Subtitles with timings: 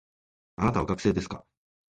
[0.55, 1.45] あなたは学生ですか